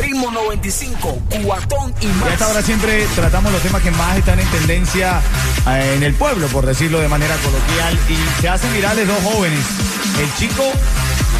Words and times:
Ritmo 0.00 0.30
95, 0.30 1.18
cuatón 1.44 1.94
y 2.00 2.06
Y 2.06 2.10
a 2.10 2.14
más. 2.14 2.32
esta 2.32 2.48
hora 2.48 2.62
siempre 2.62 3.06
tratamos 3.14 3.52
los 3.52 3.62
temas 3.62 3.82
que 3.82 3.90
más 3.92 4.16
están 4.16 4.38
en 4.40 4.46
tendencia 4.48 5.20
eh, 5.68 5.94
en 5.96 6.02
el 6.02 6.14
pueblo, 6.14 6.46
por 6.48 6.64
decirlo 6.66 7.00
de 7.00 7.08
manera 7.08 7.34
coloquial, 7.36 7.98
y 8.08 8.40
se 8.40 8.48
hacen 8.48 8.72
virales 8.72 9.06
dos 9.06 9.18
jóvenes. 9.22 9.60
El 10.20 10.34
chico 10.36 10.64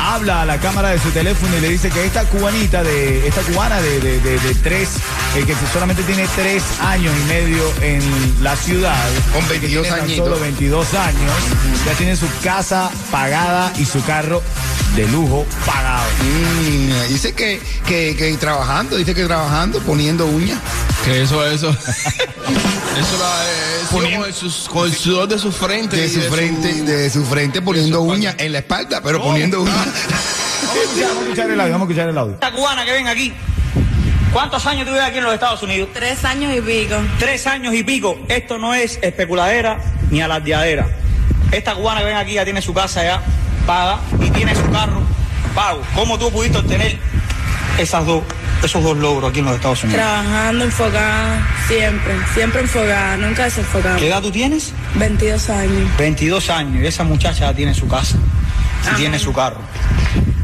habla 0.02 0.42
a 0.42 0.46
la 0.46 0.58
cámara 0.58 0.88
de 0.90 0.98
su 0.98 1.10
teléfono 1.10 1.56
y 1.56 1.60
le 1.60 1.68
dice 1.68 1.90
que 1.90 2.04
esta 2.06 2.24
cubanita, 2.24 2.82
de 2.82 3.26
esta 3.28 3.42
cubana 3.42 3.80
de, 3.80 4.00
de- 4.00 4.20
de- 4.20 4.38
de 4.38 4.54
tres, 4.56 4.88
eh, 5.36 5.44
que 5.46 5.54
solamente 5.72 6.02
tiene 6.04 6.26
tres 6.36 6.62
años 6.80 7.12
y 7.22 7.28
medio 7.28 7.62
en 7.82 8.02
la 8.42 8.56
ciudad, 8.56 8.96
Con 9.32 9.42
que 9.44 9.58
22 9.58 9.82
tiene 9.82 9.96
tan 9.98 10.06
añitos. 10.06 10.26
solo 10.28 10.40
22 10.40 10.94
años, 10.94 11.32
ya 11.86 11.92
tiene 11.94 12.16
su 12.16 12.26
casa 12.42 12.90
pagada 13.10 13.72
y 13.78 13.84
su 13.84 14.02
carro 14.04 14.42
de 14.96 15.06
lujo 15.08 15.46
pagado. 15.66 16.04
Mm, 16.22 17.08
dice 17.12 17.32
que, 17.32 17.60
que, 17.86 18.16
que 18.16 18.32
trabajando, 18.36 18.96
dice 18.96 19.14
que 19.14 19.24
trabajando, 19.24 19.78
poniendo 19.80 20.26
uñas. 20.26 20.58
Que 21.04 21.22
eso, 21.22 21.46
eso. 21.46 21.70
eso 21.70 23.18
la, 23.18 23.44
eh, 23.44 23.84
con, 23.90 24.04
el, 24.24 24.34
sus- 24.34 24.68
con 24.68 24.86
el 24.88 24.94
sudor 24.94 25.28
de 25.28 25.38
su 25.38 25.52
frente. 25.52 25.96
De 25.96 26.08
su 26.08 26.20
frente, 26.22 26.72
de 26.82 27.10
su 27.10 27.24
frente 27.24 27.62
poniendo 27.62 28.00
uñas 28.02 28.34
en 28.38 28.52
la 28.52 28.58
espalda, 28.58 29.00
pero 29.02 29.22
poniendo 29.22 29.62
uñas. 29.62 29.74
Vamos 29.76 30.76
a 30.76 30.82
escuchar, 30.82 31.08
vamos 31.08 31.18
a 31.18 31.22
escuchar 31.24 31.50
el 31.50 31.60
audio, 31.60 31.72
vamos 31.72 31.88
a 31.88 31.90
escuchar 31.90 32.08
el 32.10 32.18
audio. 32.18 32.34
Esta 32.34 32.52
cubana 32.52 32.84
que 32.84 32.92
ven 32.92 33.06
aquí, 33.08 33.32
¿cuántos 34.32 34.66
años 34.66 34.84
tú 34.86 34.92
vives 34.92 35.06
aquí 35.06 35.18
en 35.18 35.24
los 35.24 35.34
Estados 35.34 35.62
Unidos? 35.62 35.88
Tres 35.94 36.24
años 36.24 36.54
y 36.54 36.60
pico. 36.60 36.96
Tres 37.18 37.46
años 37.46 37.74
y 37.74 37.82
pico. 37.84 38.18
Esto 38.28 38.58
no 38.58 38.74
es 38.74 38.98
especuladera 39.02 39.78
ni 40.10 40.20
alardeadera. 40.20 40.88
Esta 41.52 41.74
cubana 41.74 42.00
que 42.00 42.06
ven 42.06 42.16
aquí 42.16 42.34
ya 42.34 42.44
tiene 42.44 42.60
su 42.62 42.72
casa 42.74 43.02
ya 43.02 43.22
paga 43.66 43.98
y 44.20 44.30
tiene 44.30 44.54
su 44.54 44.68
carro 44.70 45.02
pago. 45.54 45.82
¿Cómo 45.94 46.18
tú 46.18 46.30
pudiste 46.30 46.58
obtener 46.58 46.98
esas 47.78 48.04
dos, 48.06 48.22
esos 48.62 48.82
dos 48.82 48.96
logros 48.96 49.30
aquí 49.30 49.40
en 49.40 49.46
los 49.46 49.54
Estados 49.54 49.82
Unidos? 49.84 50.00
Trabajando, 50.02 50.64
enfocada, 50.64 51.46
siempre, 51.66 52.14
siempre 52.34 52.60
enfocada, 52.62 53.16
nunca 53.16 53.44
desenfocada. 53.44 53.96
¿Qué 53.96 54.08
edad 54.08 54.22
tú 54.22 54.30
tienes? 54.30 54.72
22 54.94 55.50
años. 55.50 55.96
22 55.98 56.50
años 56.50 56.82
y 56.82 56.86
esa 56.86 57.04
muchacha 57.04 57.40
ya 57.50 57.54
tiene 57.54 57.74
su 57.74 57.88
casa 57.88 58.16
y 58.84 58.86
Amén. 58.86 58.96
tiene 59.00 59.18
su 59.18 59.32
carro. 59.32 59.58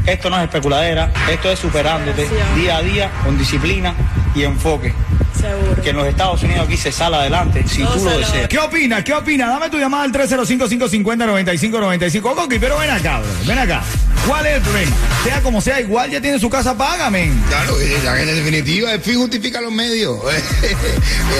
Esto 0.06 0.30
no 0.30 0.36
es 0.38 0.44
especuladera, 0.44 1.12
esto 1.30 1.50
es 1.50 1.58
superándote 1.58 2.28
día 2.54 2.76
a 2.76 2.82
día 2.82 3.10
con 3.24 3.36
disciplina 3.36 3.94
y 4.34 4.44
enfoque. 4.44 4.94
Seguro. 5.38 5.82
Que 5.82 5.90
en 5.90 5.96
los 5.96 6.06
Estados 6.06 6.42
Unidos 6.42 6.66
aquí 6.66 6.76
se 6.76 6.90
sale 6.92 7.16
adelante 7.16 7.64
si 7.68 7.82
Todo 7.82 7.96
tú 7.96 8.04
lo 8.04 8.18
deseas. 8.18 8.48
¿Qué 8.48 8.58
opinas? 8.58 9.04
¿Qué 9.04 9.12
opinas? 9.12 9.48
Dame 9.50 9.68
tu 9.68 9.78
llamada 9.78 10.04
al 10.04 10.12
305-550-9595. 10.12 12.34
Coqui, 12.34 12.58
pero 12.58 12.78
ven 12.78 12.90
acá, 12.90 13.18
bro. 13.18 13.28
Ven 13.46 13.58
acá. 13.58 13.82
¿Cuál 14.26 14.46
es 14.46 14.56
el 14.56 14.62
problema? 14.62 14.96
Sea 15.22 15.40
como 15.42 15.60
sea, 15.60 15.78
igual 15.80 16.10
ya 16.10 16.20
tiene 16.20 16.38
su 16.40 16.50
casa 16.50 16.76
paga, 16.76 17.10
men. 17.10 17.32
Claro, 17.48 17.78
eh, 17.80 17.96
ya 18.02 18.20
en 18.20 18.26
definitiva, 18.26 18.92
el 18.92 19.00
fin 19.00 19.18
justifica 19.18 19.60
los 19.60 19.70
medios. 19.72 20.18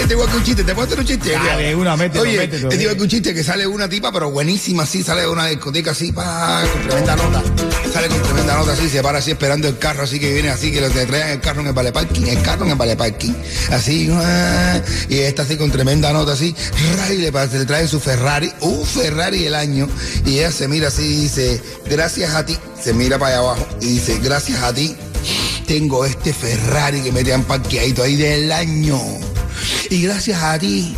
Te 0.06 0.14
igual 0.14 0.30
que 0.30 0.36
un 0.36 0.44
chiste, 0.44 0.62
¿te 0.62 0.72
puedo 0.72 0.86
hacer 0.86 1.00
un 1.00 1.04
chiste? 1.06 1.32
Dale, 1.32 1.74
una, 1.74 1.96
mételo, 1.96 2.22
Oye, 2.22 2.38
mételo. 2.38 2.68
es 2.68 2.80
igual 2.80 2.96
que 2.96 3.02
un 3.02 3.08
chiste 3.08 3.34
que 3.34 3.42
sale 3.42 3.66
una 3.66 3.88
tipa, 3.88 4.12
pero 4.12 4.30
buenísima 4.30 4.84
así, 4.84 5.02
sale 5.02 5.22
de 5.22 5.28
una 5.28 5.46
discoteca 5.46 5.90
así, 5.90 6.12
pa, 6.12 6.62
con 6.72 6.82
tremenda 6.82 7.16
nota. 7.16 7.42
Sale 7.92 8.06
con 8.08 8.15
tremenda 8.22 8.56
nota 8.56 8.72
así, 8.72 8.88
se 8.88 9.02
para 9.02 9.18
así 9.18 9.30
esperando 9.30 9.68
el 9.68 9.78
carro, 9.78 10.04
así 10.04 10.18
que 10.18 10.32
viene 10.32 10.50
así, 10.50 10.72
que 10.72 10.80
lo 10.80 10.90
te 10.90 11.06
traigan 11.06 11.30
el 11.30 11.40
carro 11.40 11.60
en 11.60 11.68
el 11.68 11.72
vale 11.72 11.92
parking, 11.92 12.26
el 12.26 12.42
carro 12.42 12.64
en 12.64 12.72
el 12.72 12.76
vale 12.76 12.96
parking. 12.96 13.32
Así, 13.70 14.08
ah, 14.12 14.80
y 15.08 15.18
esta 15.18 15.42
así 15.42 15.56
con 15.56 15.70
tremenda 15.70 16.12
nota 16.12 16.32
así, 16.32 16.54
y 17.10 17.16
le, 17.16 17.30
le 17.30 17.64
traen 17.64 17.88
su 17.88 18.00
Ferrari, 18.00 18.52
un 18.60 18.84
Ferrari 18.84 19.44
del 19.44 19.54
año, 19.54 19.88
y 20.24 20.38
ella 20.38 20.52
se 20.52 20.68
mira 20.68 20.88
así 20.88 21.02
y 21.02 21.20
dice, 21.22 21.62
gracias 21.88 22.34
a 22.34 22.44
ti, 22.44 22.56
se 22.82 22.92
mira 22.92 23.18
para 23.18 23.36
allá 23.36 23.40
abajo 23.40 23.66
y 23.80 23.86
dice, 23.86 24.18
gracias 24.22 24.62
a 24.62 24.72
ti, 24.72 24.96
tengo 25.66 26.04
este 26.04 26.32
Ferrari 26.32 27.00
que 27.00 27.12
me 27.12 27.32
han 27.32 27.42
parqueadito 27.44 28.02
ahí 28.02 28.16
del 28.16 28.52
año. 28.52 29.00
Y 29.90 30.02
gracias 30.02 30.42
a 30.42 30.58
ti, 30.58 30.96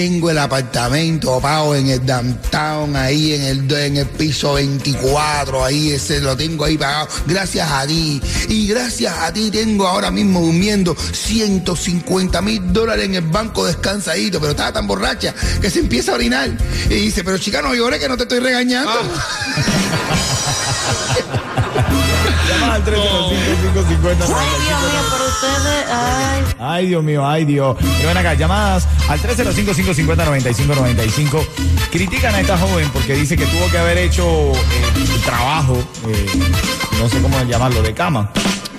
tengo 0.00 0.30
el 0.30 0.38
apartamento 0.38 1.38
pago 1.40 1.74
en 1.74 1.90
el 1.90 2.06
downtown, 2.06 2.96
ahí 2.96 3.34
en 3.34 3.42
el, 3.42 3.70
en 3.70 3.98
el 3.98 4.06
piso 4.06 4.54
24, 4.54 5.62
ahí 5.62 5.90
ese 5.90 6.20
lo 6.20 6.34
tengo 6.34 6.64
ahí 6.64 6.78
pagado. 6.78 7.06
Gracias 7.26 7.70
a 7.70 7.86
ti. 7.86 8.18
Y 8.48 8.66
gracias 8.66 9.14
a 9.18 9.30
ti 9.30 9.50
tengo 9.50 9.86
ahora 9.86 10.10
mismo 10.10 10.40
durmiendo 10.40 10.96
150 10.96 12.40
mil 12.40 12.72
dólares 12.72 13.04
en 13.04 13.16
el 13.16 13.26
banco 13.26 13.66
descansadito, 13.66 14.40
pero 14.40 14.52
estaba 14.52 14.72
tan 14.72 14.86
borracha 14.86 15.34
que 15.60 15.68
se 15.68 15.80
empieza 15.80 16.12
a 16.12 16.14
orinar. 16.14 16.48
Y 16.88 16.94
dice, 16.94 17.22
pero 17.22 17.36
chica, 17.36 17.60
no 17.60 17.74
llores 17.74 18.00
que 18.00 18.08
no 18.08 18.16
te 18.16 18.22
estoy 18.22 18.38
regañando. 18.38 18.90
Llama 23.80 23.88
al 23.88 23.88
305-550-9595. 23.88 25.10
por 25.10 25.20
ustedes, 25.22 25.86
ay. 25.90 26.44
Ay, 26.58 26.86
Dios 26.88 27.02
mío, 27.02 27.26
ay, 27.26 27.44
Dios. 27.44 27.76
Pero 27.80 28.08
ven 28.08 28.16
acá, 28.16 28.34
llamadas 28.34 28.86
al 29.08 29.20
305-550-9595. 29.20 31.46
Critican 31.90 32.34
a 32.34 32.40
esta 32.40 32.58
joven 32.58 32.88
porque 32.92 33.14
dice 33.14 33.36
que 33.36 33.46
tuvo 33.46 33.70
que 33.70 33.78
haber 33.78 33.98
hecho 33.98 34.52
eh, 34.52 35.14
el 35.14 35.20
trabajo, 35.22 35.76
eh, 36.08 36.26
no 36.98 37.08
sé 37.08 37.20
cómo 37.22 37.40
llamarlo, 37.44 37.82
de 37.82 37.94
cama. 37.94 38.30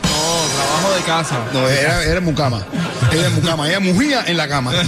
No, 0.03 0.09
trabajo 0.55 0.93
de 0.95 1.01
casa. 1.01 1.39
No, 1.53 1.67
era, 1.67 2.03
era 2.03 2.21
mucama. 2.21 2.63
Era 3.11 3.29
mucama. 3.31 3.67
Ella 3.67 3.79
mugía 3.79 4.23
en 4.27 4.37
la 4.37 4.47
cama. 4.47 4.71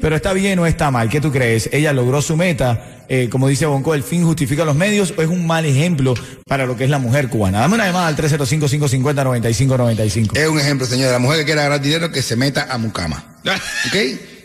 Pero 0.00 0.16
está 0.16 0.32
bien 0.32 0.58
o 0.58 0.66
está 0.66 0.90
mal, 0.90 1.08
¿qué 1.08 1.20
tú 1.20 1.30
crees? 1.30 1.68
Ella 1.72 1.92
logró 1.92 2.20
su 2.22 2.36
meta, 2.36 2.80
eh, 3.14 3.28
como 3.28 3.46
dice 3.46 3.66
Bonco, 3.66 3.92
el 3.92 4.02
fin 4.02 4.24
justifica 4.24 4.64
los 4.64 4.74
medios 4.74 5.12
o 5.18 5.20
es 5.20 5.28
un 5.28 5.46
mal 5.46 5.66
ejemplo 5.66 6.14
para 6.46 6.64
lo 6.64 6.78
que 6.78 6.84
es 6.84 6.90
la 6.90 6.98
mujer 6.98 7.28
cubana. 7.28 7.60
Dame 7.60 7.74
una 7.74 7.84
llamada 7.84 8.06
al 8.06 8.16
305-550-9595. 8.16 10.34
Es 10.34 10.48
un 10.48 10.58
ejemplo, 10.58 10.86
señora. 10.86 11.12
La 11.12 11.18
mujer 11.18 11.40
que 11.40 11.44
quiera 11.44 11.64
ganar 11.64 11.82
dinero 11.82 12.10
que 12.10 12.22
se 12.22 12.36
meta 12.36 12.68
a 12.70 12.78
mucama. 12.78 13.36
¿Ok? 13.44 13.92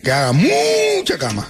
Que 0.03 0.11
haga 0.11 0.33
mucha 0.33 1.17
cama. 1.17 1.47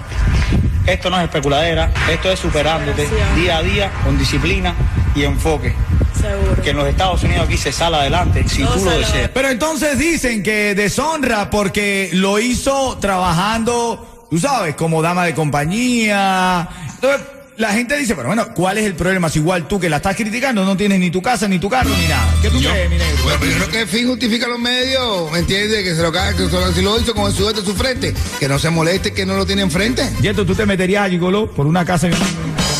Esto 0.86 1.10
no 1.10 1.18
es 1.18 1.24
especuladera, 1.24 1.90
esto 2.10 2.30
es 2.30 2.40
superándote 2.40 3.08
día 3.36 3.58
a 3.58 3.62
día 3.62 3.92
con 4.04 4.18
disciplina 4.18 4.74
y 5.14 5.22
enfoque. 5.22 5.74
Seguro. 6.20 6.62
Que 6.62 6.70
en 6.70 6.76
los 6.76 6.88
Estados 6.88 7.22
Unidos 7.22 7.46
aquí 7.46 7.56
se 7.56 7.72
sale 7.72 7.96
adelante 7.96 8.44
si 8.48 8.62
Todo 8.62 8.74
tú 8.74 8.84
lo 8.84 8.90
deseas. 8.90 9.30
Pero 9.32 9.48
entonces 9.48 9.98
dicen 9.98 10.42
que 10.42 10.74
deshonra 10.74 11.50
porque 11.50 12.10
lo 12.12 12.38
hizo 12.38 12.98
trabajando, 12.98 14.26
tú 14.30 14.38
sabes, 14.38 14.74
como 14.74 15.02
dama 15.02 15.24
de 15.24 15.34
compañía. 15.34 16.68
Entonces, 16.94 17.26
la 17.56 17.72
gente 17.72 17.96
dice, 17.96 18.14
pero 18.14 18.28
bueno, 18.28 18.48
¿cuál 18.54 18.78
es 18.78 18.84
el 18.86 18.94
problema? 18.94 19.28
Si 19.28 19.38
igual 19.38 19.68
tú 19.68 19.78
que 19.78 19.88
la 19.88 19.96
estás 19.98 20.16
criticando 20.16 20.64
no 20.64 20.76
tienes 20.76 20.98
ni 20.98 21.10
tu 21.10 21.20
casa, 21.22 21.46
ni 21.48 21.58
tu 21.58 21.68
carro, 21.68 21.90
ni 21.90 22.06
nada. 22.08 22.34
¿Qué 22.40 22.48
tú 22.48 22.58
crees, 22.60 22.90
mi 22.90 22.96
negro? 22.96 23.22
Bueno, 23.24 23.38
pero 23.40 23.52
yo 23.52 23.58
creo 23.58 23.70
que 23.70 23.80
el 23.82 23.88
fin 23.88 24.08
justifica 24.08 24.46
los 24.48 24.58
medios, 24.58 25.30
¿me 25.30 25.38
entiendes? 25.40 25.84
Que 25.84 25.94
se 25.94 26.02
lo 26.02 26.10
caga, 26.10 26.32
que 26.36 26.48
se- 26.48 26.72
si 26.74 26.82
lo 26.82 26.98
hizo 26.98 27.14
con 27.14 27.26
el 27.30 27.36
sudete 27.36 27.60
de 27.60 27.66
su 27.66 27.74
frente, 27.74 28.14
que 28.40 28.48
no 28.48 28.58
se 28.58 28.70
moleste 28.70 29.12
que 29.12 29.26
no 29.26 29.36
lo 29.36 29.44
tiene 29.46 29.62
enfrente. 29.62 30.08
Yeto, 30.20 30.44
¿tú 30.46 30.54
te 30.54 30.64
meterías 30.66 31.06
a 31.06 31.08
Gigolo 31.10 31.50
por 31.50 31.66
una 31.66 31.84
casa 31.84 32.08
y 32.08 32.12
un- 32.12 32.16
como 32.18 32.28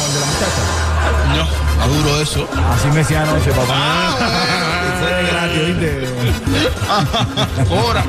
el 0.06 0.14
de 0.14 0.20
la 0.20 0.26
muchacha? 0.26 1.86
No, 1.86 1.88
duro 1.94 2.20
eso. 2.22 2.48
Así 2.74 2.88
me 2.88 2.96
decía 2.96 3.22
anoche, 3.22 3.50
papá. 3.50 3.66
Ah, 3.74 4.16
Fue 4.18 4.81
Ahora. 7.70 8.04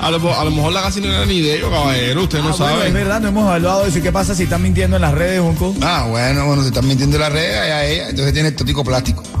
A 0.00 0.10
lo, 0.10 0.38
a 0.40 0.44
lo 0.44 0.50
mejor 0.50 0.72
la 0.72 0.82
casi 0.82 1.00
no 1.00 1.06
era 1.12 1.24
ni 1.24 1.40
de 1.40 1.56
ellos, 1.56 1.70
caballero. 1.70 2.22
Usted 2.24 2.38
no 2.40 2.48
Ah, 2.50 2.54
bueno, 2.58 2.74
sabe. 2.76 2.88
es 2.88 2.94
verdad, 2.94 3.20
no 3.20 3.28
hemos 3.28 3.44
evaluado 3.44 3.86
eso. 3.86 3.98
¿Y 3.98 4.02
qué 4.02 4.12
pasa 4.12 4.34
si 4.34 4.42
están 4.44 4.62
mintiendo 4.62 4.96
en 4.96 5.02
las 5.02 5.14
redes, 5.14 5.40
Junco? 5.40 5.74
Ah, 5.82 6.06
bueno, 6.10 6.46
bueno, 6.46 6.62
se 6.62 6.68
están 6.68 6.86
mintiendo 6.86 7.18
la 7.18 7.28
red 7.30 7.54
a 7.54 7.84
ella, 7.86 8.08
entonces 8.10 8.32
tiene 8.32 8.48
el 8.50 8.56
totico 8.56 8.84
plástico. 8.84 9.22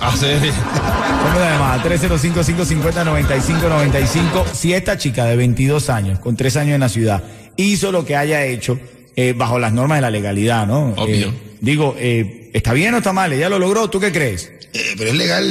¿Cómo 0.00 1.38
la 1.38 1.50
llamada? 1.52 1.82
305-550-9595. 1.84 4.46
Si 4.52 4.74
esta 4.74 4.98
chica 4.98 5.24
de 5.26 5.36
22 5.36 5.88
años, 5.90 6.18
con 6.18 6.36
3 6.36 6.56
años 6.56 6.74
en 6.74 6.80
la 6.80 6.88
ciudad, 6.88 7.22
hizo 7.56 7.92
lo 7.92 8.04
que 8.04 8.16
haya 8.16 8.44
hecho 8.44 8.78
eh, 9.16 9.34
bajo 9.36 9.58
las 9.58 9.72
normas 9.72 9.98
de 9.98 10.02
la 10.02 10.10
legalidad, 10.10 10.66
¿no? 10.66 10.88
Obvio. 10.96 11.28
Eh, 11.28 11.32
digo, 11.60 11.94
eh, 11.98 12.43
¿está 12.54 12.72
bien 12.72 12.94
o 12.94 12.98
está 12.98 13.12
mal? 13.12 13.30
¿Ella 13.32 13.50
lo 13.50 13.58
logró? 13.58 13.90
¿Tú 13.90 14.00
qué 14.00 14.10
crees? 14.10 14.50
Eh, 14.72 14.94
pero 14.96 15.10
es 15.10 15.16
legal 15.16 15.44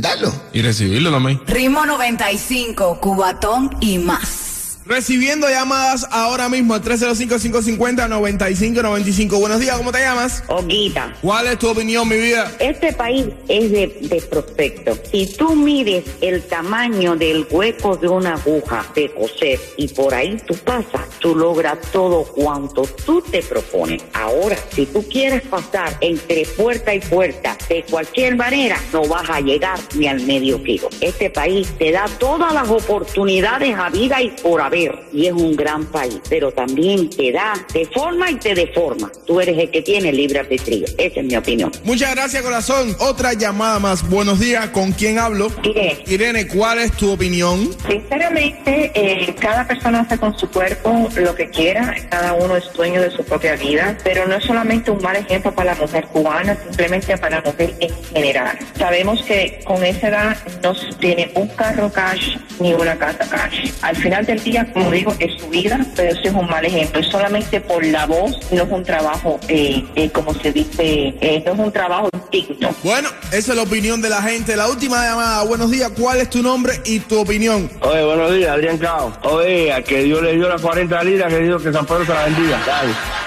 darlo. 0.00 0.32
Y 0.52 0.62
recibirlo 0.62 1.10
también. 1.10 1.40
Ritmo 1.46 1.84
95, 1.84 3.00
Cubatón 3.00 3.76
y 3.80 3.98
más. 3.98 4.43
Recibiendo 4.86 5.48
llamadas 5.48 6.06
ahora 6.10 6.50
mismo 6.50 6.74
al 6.74 6.82
305-550-9595. 6.82 9.40
Buenos 9.40 9.58
días, 9.58 9.78
¿cómo 9.78 9.90
te 9.90 10.00
llamas? 10.00 10.44
Olguita, 10.48 11.16
¿Cuál 11.22 11.46
es 11.46 11.58
tu 11.58 11.70
opinión, 11.70 12.06
mi 12.06 12.18
vida? 12.18 12.52
este 12.58 12.92
país 12.92 13.28
es 13.48 13.72
de, 13.72 13.86
de 14.02 14.20
prospecto. 14.20 14.94
Si 15.10 15.26
tú 15.26 15.56
mides 15.56 16.04
el 16.20 16.42
tamaño 16.42 17.16
del 17.16 17.46
hueco 17.50 17.96
de 17.96 18.08
una 18.08 18.34
aguja 18.34 18.84
de 18.94 19.10
coser 19.14 19.58
y 19.78 19.88
por 19.88 20.12
ahí 20.12 20.36
tú 20.46 20.54
pasas, 20.56 21.08
tú 21.18 21.34
logras 21.34 21.78
todo 21.90 22.24
cuanto 22.24 22.82
tú 23.06 23.22
te 23.22 23.42
propones. 23.42 24.02
Ahora, 24.12 24.58
si 24.70 24.84
tú 24.84 25.02
quieres 25.08 25.40
pasar 25.48 25.96
entre 26.02 26.44
puerta 26.44 26.94
y 26.94 27.00
puerta 27.00 27.56
de 27.70 27.84
cualquier 27.84 28.36
manera, 28.36 28.76
no 28.92 29.08
vas 29.08 29.30
a 29.30 29.40
llegar 29.40 29.78
ni 29.94 30.08
al 30.08 30.20
medio 30.20 30.62
kilo. 30.62 30.90
Este 31.00 31.30
país 31.30 31.68
te 31.78 31.90
da 31.90 32.04
todas 32.18 32.52
las 32.52 32.68
oportunidades 32.68 33.74
a 33.78 33.88
vida 33.88 34.20
y 34.20 34.28
por 34.42 34.60
haber 34.60 34.73
y 34.74 35.26
es 35.26 35.32
un 35.32 35.54
gran 35.54 35.84
país, 35.86 36.20
pero 36.28 36.52
también 36.52 37.08
te 37.10 37.32
da, 37.32 37.54
te 37.72 37.86
forma 37.86 38.30
y 38.30 38.36
te 38.36 38.54
deforma. 38.54 39.10
Tú 39.26 39.40
eres 39.40 39.56
el 39.58 39.70
que 39.70 39.82
tiene 39.82 40.12
libre 40.12 40.40
albedrío. 40.40 40.86
Esa 40.98 41.20
es 41.20 41.26
mi 41.26 41.36
opinión. 41.36 41.70
Muchas 41.84 42.14
gracias, 42.14 42.42
corazón. 42.42 42.96
Otra 42.98 43.32
llamada 43.34 43.78
más. 43.78 44.08
Buenos 44.08 44.40
días, 44.40 44.68
¿con 44.70 44.92
quién 44.92 45.18
hablo? 45.18 45.48
Irene. 45.62 45.98
Irene, 46.06 46.48
¿cuál 46.48 46.78
es 46.78 46.92
tu 46.92 47.12
opinión? 47.12 47.70
Sinceramente, 47.88 48.90
eh, 48.94 49.34
cada 49.38 49.66
persona 49.66 50.00
hace 50.00 50.18
con 50.18 50.36
su 50.38 50.48
cuerpo 50.50 51.08
lo 51.16 51.34
que 51.34 51.48
quiera, 51.50 51.94
cada 52.10 52.34
uno 52.34 52.56
es 52.56 52.72
dueño 52.72 53.00
de 53.00 53.10
su 53.10 53.24
propia 53.24 53.56
vida, 53.56 53.96
pero 54.02 54.26
no 54.26 54.36
es 54.36 54.44
solamente 54.44 54.90
un 54.90 55.00
mal 55.02 55.16
ejemplo 55.16 55.54
para 55.54 55.74
la 55.74 55.80
mujer 55.80 56.06
cubana, 56.06 56.56
simplemente 56.64 57.16
para 57.18 57.40
la 57.40 57.50
mujer 57.50 57.74
en 57.80 57.90
general. 58.12 58.58
Sabemos 58.78 59.22
que 59.22 59.60
con 59.64 59.84
esa 59.84 60.08
edad 60.08 60.36
no 60.62 60.74
se 60.74 60.92
tiene 60.94 61.30
un 61.34 61.48
carro 61.48 61.90
cash 61.92 62.36
ni 62.60 62.74
una 62.74 62.96
casa 62.96 63.28
cash. 63.28 63.70
Al 63.82 63.96
final 63.96 64.24
del 64.26 64.42
día, 64.42 64.63
como 64.72 64.90
digo, 64.90 65.14
es 65.18 65.40
su 65.40 65.48
vida, 65.48 65.84
pero 65.94 66.12
eso 66.12 66.20
es 66.24 66.32
un 66.32 66.46
mal 66.46 66.64
ejemplo. 66.64 67.00
Es 67.00 67.08
solamente 67.08 67.60
por 67.60 67.84
la 67.84 68.06
voz, 68.06 68.36
no 68.50 68.62
es 68.62 68.70
un 68.70 68.82
trabajo, 68.82 69.38
eh, 69.48 69.84
eh, 69.94 70.10
como 70.10 70.34
se 70.34 70.52
dice, 70.52 71.14
eh, 71.20 71.42
no 71.46 71.52
es 71.52 71.58
un 71.58 71.72
trabajo 71.72 72.08
digno. 72.30 72.74
Bueno, 72.82 73.08
esa 73.32 73.52
es 73.52 73.56
la 73.56 73.62
opinión 73.62 74.00
de 74.00 74.10
la 74.10 74.22
gente. 74.22 74.56
La 74.56 74.68
última 74.68 75.04
llamada. 75.04 75.44
Buenos 75.44 75.70
días, 75.70 75.90
¿cuál 75.98 76.20
es 76.20 76.30
tu 76.30 76.42
nombre 76.42 76.80
y 76.84 77.00
tu 77.00 77.20
opinión? 77.20 77.70
Oye, 77.80 78.04
buenos 78.04 78.32
días, 78.34 78.50
Adrián 78.50 78.78
Cao. 78.78 79.12
Oye, 79.24 79.72
a 79.72 79.82
que 79.82 80.02
Dios 80.02 80.22
le 80.22 80.34
dio 80.34 80.48
las 80.48 80.60
40 80.60 81.04
libras, 81.04 81.32
que 81.32 81.40
Dios 81.40 81.62
que 81.62 81.72
San 81.72 81.86
Pedro 81.86 82.04
se 82.04 82.14
la 82.14 82.24
bendiga. 82.24 82.60
Dale. 82.66 83.23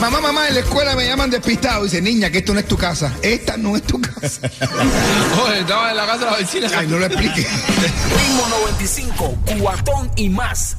Mamá, 0.00 0.20
mamá, 0.20 0.48
en 0.48 0.54
la 0.54 0.60
escuela 0.60 0.94
me 0.94 1.06
llaman 1.06 1.30
despistado. 1.30 1.84
Dice, 1.84 2.02
niña, 2.02 2.30
que 2.30 2.38
esto 2.38 2.52
no 2.52 2.60
es 2.60 2.66
tu 2.66 2.76
casa. 2.76 3.12
Esta 3.22 3.56
no 3.56 3.76
es 3.76 3.82
tu 3.82 4.00
casa. 4.00 4.40
Oye, 5.44 5.60
estaba 5.60 5.90
en 5.90 5.96
la 5.96 6.06
casa 6.06 6.18
de 6.18 6.30
la 6.30 6.36
vecina. 6.36 6.70
Ay, 6.76 6.86
no 6.86 6.98
lo 6.98 7.06
explique. 7.06 7.40
Ritmo 7.40 8.48
95, 8.48 9.38
Cubatón 9.46 10.10
y 10.16 10.28
más. 10.28 10.76